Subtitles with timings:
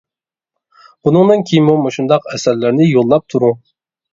[1.07, 3.59] بۇنىڭدىن كېيىنمۇ مۇشۇنداق ئەسەرلەرنى يوللاپ تۇرۇڭ.